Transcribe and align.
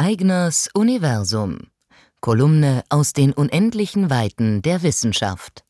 Eigners 0.00 0.70
Universum. 0.74 1.72
Kolumne 2.20 2.84
aus 2.88 3.14
den 3.14 3.32
unendlichen 3.32 4.10
Weiten 4.10 4.62
der 4.62 4.84
Wissenschaft. 4.84 5.64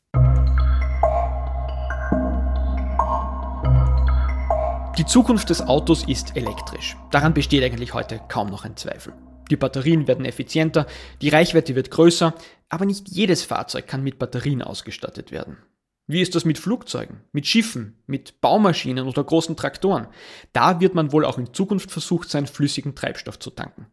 Die 4.99 5.05
Zukunft 5.07 5.49
des 5.49 5.63
Autos 5.63 6.03
ist 6.07 6.37
elektrisch. 6.37 6.95
Daran 7.09 7.33
besteht 7.33 7.63
eigentlich 7.63 7.95
heute 7.95 8.21
kaum 8.27 8.51
noch 8.51 8.65
ein 8.65 8.77
Zweifel. 8.77 9.13
Die 9.49 9.55
Batterien 9.55 10.07
werden 10.07 10.25
effizienter, 10.25 10.85
die 11.23 11.29
Reichweite 11.29 11.73
wird 11.73 11.89
größer, 11.89 12.35
aber 12.69 12.85
nicht 12.85 13.09
jedes 13.09 13.41
Fahrzeug 13.41 13.87
kann 13.87 14.03
mit 14.03 14.19
Batterien 14.19 14.61
ausgestattet 14.61 15.31
werden. 15.31 15.57
Wie 16.05 16.21
ist 16.21 16.35
das 16.35 16.45
mit 16.45 16.59
Flugzeugen, 16.59 17.21
mit 17.31 17.47
Schiffen, 17.47 17.97
mit 18.05 18.41
Baumaschinen 18.41 19.07
oder 19.07 19.23
großen 19.23 19.55
Traktoren? 19.55 20.05
Da 20.53 20.79
wird 20.79 20.93
man 20.93 21.11
wohl 21.11 21.25
auch 21.25 21.39
in 21.39 21.51
Zukunft 21.51 21.89
versucht 21.89 22.29
sein, 22.29 22.45
flüssigen 22.45 22.93
Treibstoff 22.93 23.39
zu 23.39 23.49
tanken. 23.49 23.87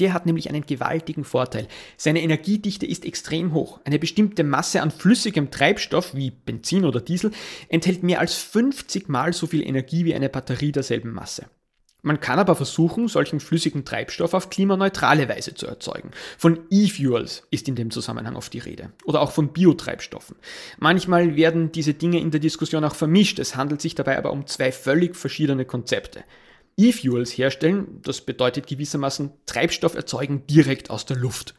Der 0.00 0.14
hat 0.14 0.26
nämlich 0.26 0.48
einen 0.48 0.66
gewaltigen 0.66 1.24
Vorteil. 1.24 1.68
Seine 1.96 2.22
Energiedichte 2.22 2.86
ist 2.86 3.04
extrem 3.04 3.52
hoch. 3.52 3.80
Eine 3.84 3.98
bestimmte 3.98 4.44
Masse 4.44 4.80
an 4.80 4.90
flüssigem 4.90 5.50
Treibstoff 5.50 6.14
wie 6.14 6.30
Benzin 6.30 6.86
oder 6.86 7.00
Diesel 7.00 7.30
enthält 7.68 8.02
mehr 8.02 8.20
als 8.20 8.34
50 8.34 9.08
mal 9.08 9.32
so 9.32 9.46
viel 9.46 9.62
Energie 9.62 10.06
wie 10.06 10.14
eine 10.14 10.30
Batterie 10.30 10.72
derselben 10.72 11.12
Masse. 11.12 11.46
Man 12.02 12.20
kann 12.20 12.38
aber 12.38 12.56
versuchen, 12.56 13.08
solchen 13.08 13.40
flüssigen 13.40 13.84
Treibstoff 13.84 14.32
auf 14.32 14.48
klimaneutrale 14.48 15.28
Weise 15.28 15.54
zu 15.54 15.66
erzeugen. 15.66 16.12
Von 16.38 16.60
E-Fuels 16.70 17.46
ist 17.50 17.68
in 17.68 17.74
dem 17.74 17.90
Zusammenhang 17.90 18.36
oft 18.36 18.52
die 18.54 18.58
Rede. 18.58 18.92
Oder 19.04 19.20
auch 19.20 19.32
von 19.32 19.52
Biotreibstoffen. 19.52 20.36
Manchmal 20.78 21.36
werden 21.36 21.72
diese 21.72 21.92
Dinge 21.92 22.20
in 22.20 22.30
der 22.30 22.40
Diskussion 22.40 22.84
auch 22.84 22.94
vermischt. 22.94 23.38
Es 23.38 23.54
handelt 23.54 23.82
sich 23.82 23.94
dabei 23.94 24.16
aber 24.16 24.32
um 24.32 24.46
zwei 24.46 24.72
völlig 24.72 25.14
verschiedene 25.14 25.66
Konzepte. 25.66 26.24
E-Fuels 26.88 27.36
herstellen, 27.36 28.00
das 28.02 28.22
bedeutet 28.22 28.66
gewissermaßen 28.66 29.32
Treibstoff 29.46 29.94
erzeugen 29.94 30.46
direkt 30.46 30.90
aus 30.90 31.04
der 31.04 31.16
Luft. 31.16 31.54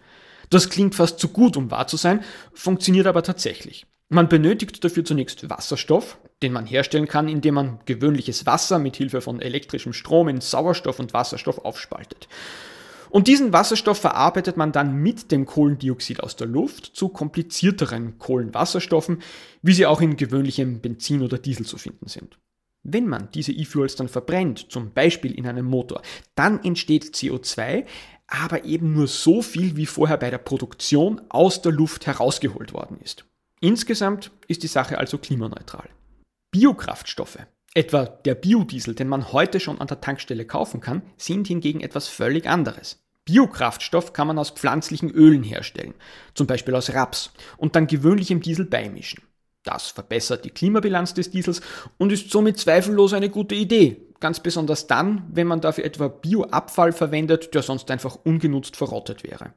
Das 0.49 0.69
klingt 0.69 0.95
fast 0.95 1.19
zu 1.19 1.29
gut, 1.29 1.55
um 1.57 1.71
wahr 1.71 1.87
zu 1.87 1.97
sein, 1.97 2.23
funktioniert 2.53 3.07
aber 3.07 3.23
tatsächlich. 3.23 3.85
Man 4.09 4.27
benötigt 4.27 4.83
dafür 4.83 5.05
zunächst 5.05 5.49
Wasserstoff, 5.49 6.17
den 6.41 6.51
man 6.51 6.65
herstellen 6.65 7.07
kann, 7.07 7.29
indem 7.29 7.53
man 7.53 7.79
gewöhnliches 7.85 8.45
Wasser 8.45 8.77
mit 8.77 8.97
Hilfe 8.97 9.21
von 9.21 9.41
elektrischem 9.41 9.93
Strom 9.93 10.27
in 10.27 10.41
Sauerstoff 10.41 10.99
und 10.99 11.13
Wasserstoff 11.13 11.59
aufspaltet. 11.59 12.27
Und 13.09 13.27
diesen 13.27 13.53
Wasserstoff 13.53 13.99
verarbeitet 13.99 14.57
man 14.57 14.71
dann 14.71 14.95
mit 14.95 15.31
dem 15.31 15.45
Kohlendioxid 15.45 16.21
aus 16.21 16.35
der 16.35 16.47
Luft 16.47 16.91
zu 16.93 17.09
komplizierteren 17.09 18.17
Kohlenwasserstoffen, 18.17 19.21
wie 19.61 19.73
sie 19.73 19.85
auch 19.85 20.01
in 20.01 20.17
gewöhnlichem 20.17 20.79
Benzin 20.81 21.21
oder 21.21 21.37
Diesel 21.37 21.65
zu 21.65 21.77
finden 21.77 22.07
sind. 22.07 22.37
Wenn 22.83 23.07
man 23.07 23.29
diese 23.33 23.51
E-Fuels 23.51 23.95
dann 23.95 24.09
verbrennt, 24.09 24.71
zum 24.71 24.91
Beispiel 24.91 25.33
in 25.33 25.47
einem 25.47 25.65
Motor, 25.65 26.01
dann 26.35 26.63
entsteht 26.63 27.05
CO2, 27.05 27.85
aber 28.27 28.63
eben 28.63 28.93
nur 28.93 29.07
so 29.07 29.41
viel, 29.41 29.75
wie 29.75 29.85
vorher 29.85 30.17
bei 30.17 30.29
der 30.29 30.39
Produktion 30.39 31.21
aus 31.29 31.61
der 31.61 31.71
Luft 31.71 32.07
herausgeholt 32.07 32.73
worden 32.73 32.97
ist. 33.03 33.25
Insgesamt 33.59 34.31
ist 34.47 34.63
die 34.63 34.67
Sache 34.67 34.97
also 34.97 35.17
klimaneutral. 35.17 35.89
Biokraftstoffe, 36.49 37.39
etwa 37.75 38.05
der 38.05 38.35
Biodiesel, 38.35 38.95
den 38.95 39.07
man 39.07 39.31
heute 39.31 39.59
schon 39.59 39.79
an 39.79 39.87
der 39.87 40.01
Tankstelle 40.01 40.45
kaufen 40.45 40.81
kann, 40.81 41.03
sind 41.17 41.47
hingegen 41.47 41.81
etwas 41.81 42.07
völlig 42.07 42.47
anderes. 42.47 43.03
Biokraftstoff 43.25 44.13
kann 44.13 44.27
man 44.27 44.39
aus 44.39 44.49
pflanzlichen 44.49 45.11
Ölen 45.11 45.43
herstellen, 45.43 45.93
zum 46.33 46.47
Beispiel 46.47 46.73
aus 46.73 46.93
Raps, 46.93 47.31
und 47.57 47.75
dann 47.75 47.85
gewöhnlichem 47.85 48.41
Diesel 48.41 48.65
beimischen. 48.65 49.23
Das 49.63 49.87
verbessert 49.87 50.43
die 50.43 50.49
Klimabilanz 50.49 51.13
des 51.13 51.29
Diesels 51.29 51.61
und 51.97 52.11
ist 52.11 52.31
somit 52.31 52.57
zweifellos 52.57 53.13
eine 53.13 53.29
gute 53.29 53.55
Idee, 53.55 53.97
ganz 54.19 54.39
besonders 54.39 54.87
dann, 54.87 55.27
wenn 55.31 55.47
man 55.47 55.61
dafür 55.61 55.85
etwa 55.85 56.07
Bioabfall 56.07 56.93
verwendet, 56.93 57.53
der 57.53 57.61
sonst 57.61 57.91
einfach 57.91 58.17
ungenutzt 58.23 58.75
verrottet 58.75 59.23
wäre. 59.23 59.53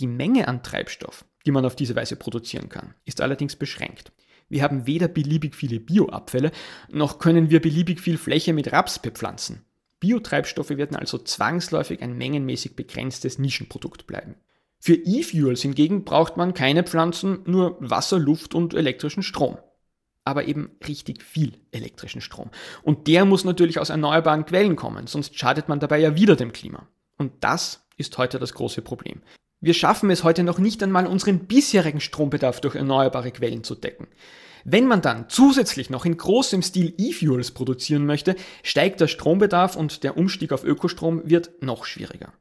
Die 0.00 0.06
Menge 0.06 0.48
an 0.48 0.62
Treibstoff, 0.62 1.24
die 1.46 1.50
man 1.50 1.64
auf 1.64 1.76
diese 1.76 1.96
Weise 1.96 2.16
produzieren 2.16 2.68
kann, 2.68 2.94
ist 3.04 3.20
allerdings 3.20 3.56
beschränkt. 3.56 4.12
Wir 4.48 4.62
haben 4.62 4.86
weder 4.86 5.08
beliebig 5.08 5.54
viele 5.54 5.80
Bioabfälle, 5.80 6.52
noch 6.90 7.18
können 7.18 7.50
wir 7.50 7.60
beliebig 7.60 8.00
viel 8.00 8.18
Fläche 8.18 8.52
mit 8.52 8.72
Raps 8.72 8.98
bepflanzen. 8.98 9.64
Biotreibstoffe 10.00 10.70
werden 10.70 10.96
also 10.96 11.18
zwangsläufig 11.18 12.02
ein 12.02 12.16
mengenmäßig 12.18 12.76
begrenztes 12.76 13.38
Nischenprodukt 13.38 14.06
bleiben. 14.06 14.36
Für 14.86 14.96
E-Fuels 14.96 15.62
hingegen 15.62 16.04
braucht 16.04 16.36
man 16.36 16.52
keine 16.52 16.82
Pflanzen, 16.82 17.38
nur 17.46 17.78
Wasser, 17.80 18.18
Luft 18.18 18.54
und 18.54 18.74
elektrischen 18.74 19.22
Strom. 19.22 19.56
Aber 20.24 20.44
eben 20.44 20.72
richtig 20.86 21.22
viel 21.22 21.54
elektrischen 21.72 22.20
Strom. 22.20 22.50
Und 22.82 23.06
der 23.06 23.24
muss 23.24 23.44
natürlich 23.44 23.78
aus 23.78 23.88
erneuerbaren 23.88 24.44
Quellen 24.44 24.76
kommen, 24.76 25.06
sonst 25.06 25.38
schadet 25.38 25.70
man 25.70 25.80
dabei 25.80 26.00
ja 26.00 26.16
wieder 26.16 26.36
dem 26.36 26.52
Klima. 26.52 26.86
Und 27.16 27.32
das 27.40 27.86
ist 27.96 28.18
heute 28.18 28.38
das 28.38 28.52
große 28.52 28.82
Problem. 28.82 29.22
Wir 29.58 29.72
schaffen 29.72 30.10
es 30.10 30.22
heute 30.22 30.42
noch 30.42 30.58
nicht 30.58 30.82
einmal, 30.82 31.06
unseren 31.06 31.46
bisherigen 31.46 32.02
Strombedarf 32.02 32.60
durch 32.60 32.74
erneuerbare 32.74 33.30
Quellen 33.30 33.64
zu 33.64 33.74
decken. 33.74 34.08
Wenn 34.64 34.86
man 34.86 35.00
dann 35.00 35.30
zusätzlich 35.30 35.88
noch 35.88 36.04
in 36.04 36.18
großem 36.18 36.60
Stil 36.60 36.92
E-Fuels 36.98 37.52
produzieren 37.52 38.04
möchte, 38.04 38.36
steigt 38.62 39.00
der 39.00 39.08
Strombedarf 39.08 39.76
und 39.76 40.04
der 40.04 40.18
Umstieg 40.18 40.52
auf 40.52 40.62
Ökostrom 40.62 41.22
wird 41.24 41.62
noch 41.62 41.86
schwieriger. 41.86 42.34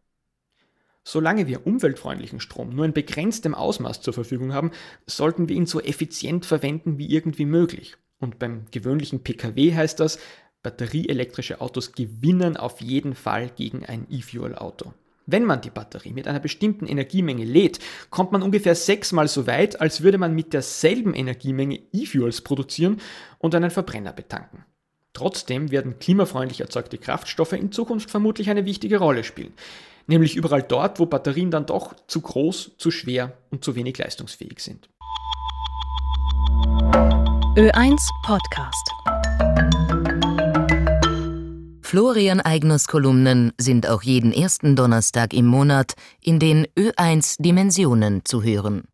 Solange 1.04 1.48
wir 1.48 1.68
umweltfreundlichen 1.68 2.40
Strom 2.40 2.70
nur 2.70 2.86
in 2.86 2.94
begrenztem 2.94 3.54
Ausmaß 3.54 4.02
zur 4.02 4.14
Verfügung 4.14 4.54
haben, 4.54 4.72
sollten 5.06 5.50
wir 5.50 5.56
ihn 5.56 5.66
so 5.66 5.82
effizient 5.82 6.46
verwenden 6.46 6.98
wie 6.98 7.12
irgendwie 7.12 7.46
möglich. 7.46 7.98
Und 8.20 8.40
beim 8.40 8.66
gewöhnlichen 8.72 9.22
Pkw 9.22 9.74
heißt 9.74 10.00
das, 10.00 10.18
batterieelektrische 10.64 11.60
Autos 11.60 11.92
gewinnen 11.92 12.56
auf 12.56 12.80
jeden 12.80 13.16
Fall 13.16 13.50
gegen 13.50 13.86
ein 13.86 14.08
E-Fuel-Auto. 14.10 14.94
Wenn 15.26 15.46
man 15.46 15.62
die 15.62 15.70
Batterie 15.70 16.14
mit 16.14 16.28
einer 16.28 16.40
bestimmten 16.40 16.86
Energiemenge 16.86 17.46
lädt, 17.46 17.80
kommt 18.10 18.32
man 18.32 18.42
ungefähr 18.42 18.76
sechsmal 18.76 19.28
so 19.28 19.48
weit, 19.48 19.80
als 19.80 20.02
würde 20.02 20.18
man 20.18 20.34
mit 20.34 20.54
derselben 20.54 21.14
Energiemenge 21.14 21.80
E-Fuels 21.94 22.42
produzieren 22.42 23.00
und 23.40 23.56
einen 23.56 23.72
Verbrenner 23.72 24.12
betanken. 24.14 24.66
Trotzdem 25.14 25.72
werden 25.72 26.00
klimafreundlich 26.00 26.62
erzeugte 26.62 26.98
Kraftstoffe 26.98 27.54
in 27.54 27.72
Zukunft 27.72 28.10
vermutlich 28.10 28.50
eine 28.50 28.66
wichtige 28.66 28.98
Rolle 28.98 29.24
spielen. 29.24 29.54
Nämlich 30.08 30.36
überall 30.36 30.64
dort, 30.64 31.00
wo 31.00 31.06
Batterien 31.06 31.52
dann 31.52 31.66
doch 31.66 31.96
zu 32.08 32.22
groß, 32.22 32.72
zu 32.78 32.92
schwer 32.92 33.38
und 33.52 33.64
zu 33.64 33.76
wenig 33.76 33.98
leistungsfähig 33.98 34.60
sind. 34.60 34.90
Ö1 37.56 38.10
Podcast 38.26 38.92
Florian 41.94 42.42
Eigners 42.42 42.88
Kolumnen 42.88 43.54
sind 43.60 43.88
auch 43.88 44.02
jeden 44.02 44.34
ersten 44.34 44.76
Donnerstag 44.76 45.32
im 45.32 45.46
Monat 45.46 45.94
in 46.22 46.40
den 46.40 46.66
Ö1 46.76 47.36
Dimensionen 47.40 48.26
zu 48.26 48.42
hören. 48.42 48.86